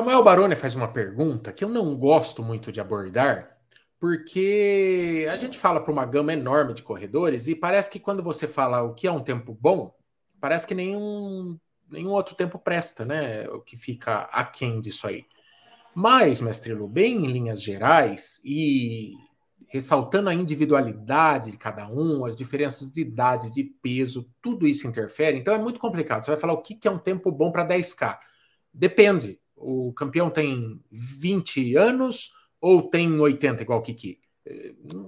[0.00, 3.58] Samuel Baroni faz uma pergunta que eu não gosto muito de abordar,
[3.98, 8.48] porque a gente fala para uma gama enorme de corredores e parece que quando você
[8.48, 9.94] fala o que é um tempo bom,
[10.40, 13.46] parece que nenhum, nenhum outro tempo presta, né?
[13.50, 15.26] O que fica aquém disso aí.
[15.94, 19.12] Mas, mestre Lu, bem em linhas gerais e
[19.68, 25.36] ressaltando a individualidade de cada um, as diferenças de idade, de peso, tudo isso interfere.
[25.36, 26.24] Então é muito complicado.
[26.24, 28.18] Você vai falar o que é um tempo bom para 10K.
[28.72, 29.38] Depende.
[29.60, 34.18] O campeão tem 20 anos ou tem 80, igual o Kiki.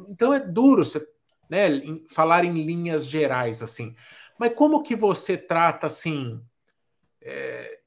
[0.09, 1.07] Então é duro você
[1.51, 1.69] né,
[2.09, 3.97] falar em linhas gerais assim.
[4.39, 6.41] Mas como que você trata assim?
[7.21, 7.81] É,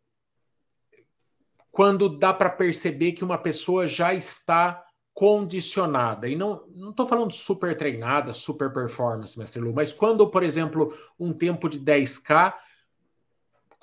[1.71, 6.27] quando dá para perceber que uma pessoa já está condicionada.
[6.27, 11.31] E não estou falando super treinada, super performance, mestre Lu, mas quando, por exemplo, um
[11.31, 12.53] tempo de 10K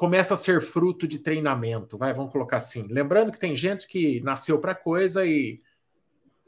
[0.03, 2.89] começa a ser fruto de treinamento, vai, vamos colocar assim.
[2.91, 5.63] Lembrando que tem gente que nasceu para coisa e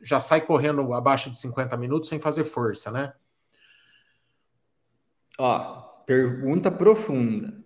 [0.03, 3.13] já sai correndo abaixo de 50 minutos sem fazer força, né?
[5.39, 7.57] Ó, pergunta profunda.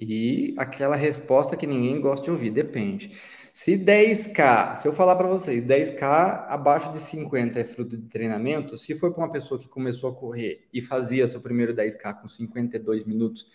[0.00, 3.14] E aquela resposta que ninguém gosta de ouvir, depende.
[3.52, 8.78] Se 10K, se eu falar para vocês, 10K abaixo de 50 é fruto de treinamento,
[8.78, 12.26] se for para uma pessoa que começou a correr e fazia seu primeiro 10K com
[12.26, 13.48] 52 minutos,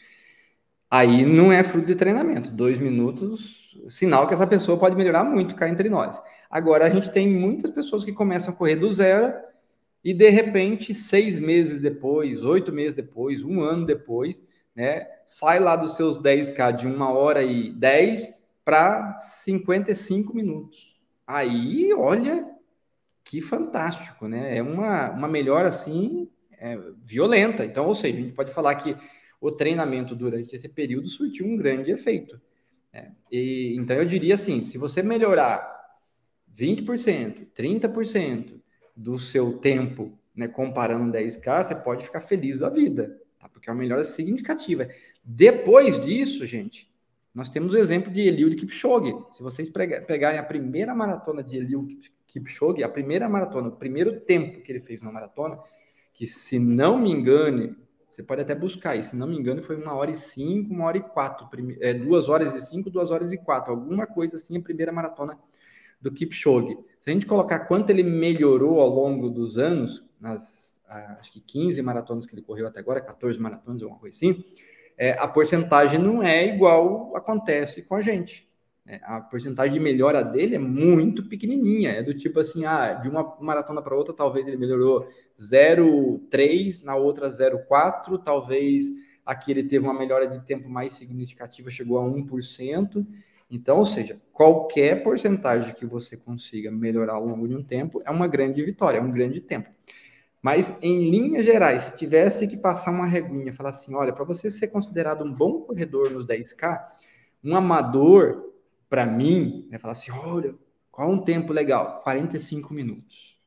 [0.98, 2.52] aí não é fruto de treinamento.
[2.52, 6.22] Dois minutos, sinal que essa pessoa pode melhorar muito cá entre nós.
[6.50, 9.34] Agora, a gente tem muitas pessoas que começam a correr do zero
[10.04, 15.76] e, de repente, seis meses depois, oito meses depois, um ano depois, né, sai lá
[15.76, 20.96] dos seus 10K de uma hora e 10 para 55 minutos.
[21.28, 22.46] Aí, olha,
[23.24, 24.58] que fantástico, né?
[24.58, 26.30] É uma, uma melhora assim
[26.60, 27.66] é, violenta.
[27.66, 28.96] Então, ou seja, a gente pode falar que
[29.40, 32.40] o treinamento durante esse período surtiu um grande efeito.
[32.94, 33.14] Né?
[33.32, 35.76] E, então, eu diria assim: se você melhorar
[36.58, 38.62] 20%, 30%
[38.96, 43.50] do seu tempo, né, comparando 10K, você pode ficar feliz da vida, tá?
[43.50, 44.88] porque é uma melhora significativa.
[45.24, 46.90] Depois disso, gente,
[47.34, 49.14] nós temos o exemplo de Eliud Kipchoge.
[49.32, 54.62] Se vocês pegarem a primeira maratona de Eliud Kipchoge, a primeira maratona, o primeiro tempo
[54.62, 55.60] que ele fez na maratona,
[56.14, 57.76] que se não me engane,
[58.16, 60.86] você pode até buscar aí, se não me engano, foi uma hora e cinco, uma
[60.86, 61.50] hora e quatro,
[61.82, 65.38] é, duas horas e cinco, duas horas e quatro, alguma coisa assim, a primeira maratona
[66.02, 66.78] do Kipchoge.
[67.02, 70.80] Se a gente colocar quanto ele melhorou ao longo dos anos, nas
[71.20, 74.46] acho que 15 maratonas que ele correu até agora, 14 maratonas, alguma coisa assim,
[74.98, 78.48] é, a porcentagem não é igual acontece com a gente.
[78.86, 79.00] Né?
[79.04, 83.36] A porcentagem de melhora dele é muito pequenininha, é do tipo assim, ah, de uma
[83.42, 85.08] maratona para outra, talvez ele melhorou
[85.38, 88.86] 0,3, na outra 0,4, talvez
[89.26, 93.06] aqui ele teve uma melhora de tempo mais significativa, chegou a 1%.
[93.50, 98.12] Então, ou seja, qualquer porcentagem que você consiga melhorar ao longo de um tempo é
[98.12, 99.70] uma grande vitória, é um grande tempo.
[100.42, 104.52] Mas, em linhas gerais, se tivesse que passar uma reguinha, falar assim: olha, para você
[104.52, 106.80] ser considerado um bom corredor nos 10K,
[107.44, 108.45] um amador,
[108.90, 110.56] para mim, é falar assim: olha,
[110.92, 112.02] qual um tempo legal?
[112.04, 113.38] 45 minutos.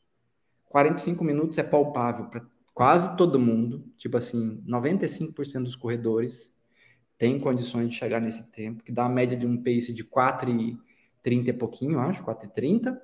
[0.68, 2.44] 45 minutos é palpável para
[2.74, 3.84] quase todo mundo.
[3.96, 6.52] Tipo assim, 95% dos corredores
[7.16, 11.48] têm condições de chegar nesse tempo, que dá uma média de um pace de 4,30
[11.48, 13.00] e pouquinho, acho, 4,30.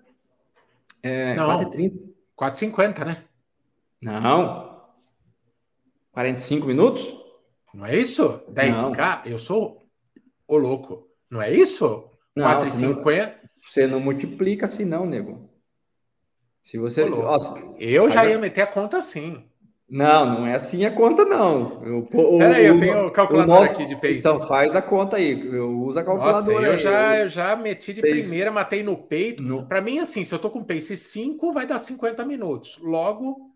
[1.03, 2.15] É, 4,30.
[2.39, 3.25] 4,50, né?
[4.01, 4.83] Não.
[6.13, 7.03] 45 minutos?
[7.73, 8.41] Não é isso?
[8.53, 9.25] 10K?
[9.25, 9.33] Não.
[9.33, 9.85] Eu sou
[10.47, 11.09] o louco.
[11.29, 12.09] Não é isso?
[12.37, 13.35] 4,50?
[13.65, 15.51] Você não multiplica assim, não, nego.
[16.63, 17.05] Se você.
[17.05, 19.45] Nossa, eu já ia meter a conta assim.
[19.89, 21.83] Não, não é assim a conta, não.
[21.85, 22.09] Eu,
[22.39, 24.17] Peraí, eu tenho o calculador nosso, aqui de pace.
[24.17, 25.39] Então faz a conta aí.
[25.55, 26.73] Eu uso a calculadora.
[26.73, 28.27] Nossa, eu, já, eu já meti de Seis.
[28.27, 29.65] primeira, matei no peito.
[29.69, 32.79] Para mim, assim, se eu tô com pace 5, vai dar 50 minutos.
[32.81, 33.54] Logo,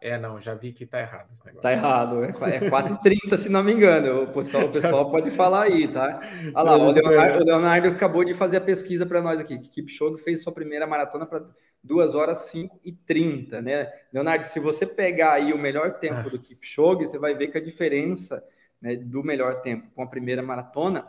[0.00, 1.60] é, não, já vi que tá errado esse negócio.
[1.60, 4.22] Tá errado, é 4h30, se não me engano.
[4.22, 6.20] O pessoal, o pessoal pode falar aí, tá?
[6.54, 9.58] Olha lá, o Leonardo, o Leonardo acabou de fazer a pesquisa para nós aqui.
[9.58, 11.44] Kipchoge fez sua primeira maratona para
[11.84, 13.92] 2 horas 5 e 30, né?
[14.10, 16.30] Leonardo, se você pegar aí o melhor tempo ah.
[16.30, 18.42] do Kipchoge, você vai ver que a diferença
[18.80, 21.06] né, do melhor tempo com a primeira maratona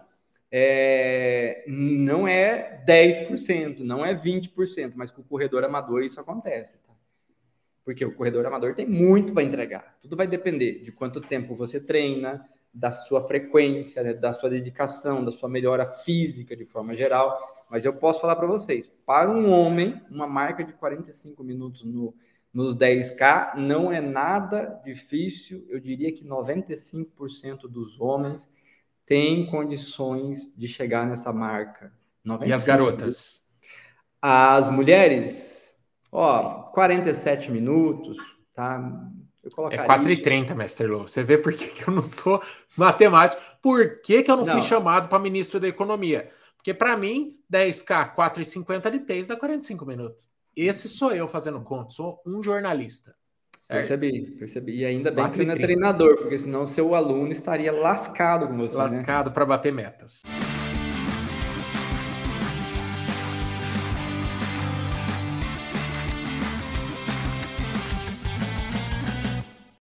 [0.52, 6.91] é, não é 10%, não é 20%, mas com o corredor amador isso acontece, tá?
[7.84, 9.98] Porque o corredor amador tem muito para entregar.
[10.00, 15.24] Tudo vai depender de quanto tempo você treina, da sua frequência, né, da sua dedicação,
[15.24, 17.38] da sua melhora física de forma geral.
[17.70, 22.16] Mas eu posso falar para vocês, para um homem, uma marca de 45 minutos no,
[22.54, 25.66] nos 10K não é nada difícil.
[25.70, 28.48] Eu diria que 95% dos homens
[29.06, 31.92] têm condições de chegar nessa marca.
[32.24, 32.50] 95.
[32.50, 33.44] E as garotas?
[34.22, 35.61] As mulheres,
[36.12, 36.72] ó, Sim.
[36.74, 38.18] 47 minutos,
[38.54, 39.02] tá?
[39.72, 41.08] é 4h30, Mestre Lô.
[41.08, 42.42] Você vê por que, que eu não sou
[42.78, 43.42] matemático.
[43.62, 44.54] Por que, que eu não, não.
[44.54, 46.30] fui chamado para ministro da Economia?
[46.58, 50.30] Porque para mim, 10K, 4,50 de pace dá 45 minutos.
[50.56, 53.16] Esse sou eu fazendo conta, sou um jornalista.
[53.62, 53.88] Certo?
[53.88, 54.80] Percebi, percebi.
[54.80, 58.58] E ainda bem que você não é treinador, porque senão seu aluno estaria lascado com
[58.58, 58.78] você.
[58.78, 58.84] Né?
[58.84, 59.34] Lascado né?
[59.34, 60.22] para bater metas.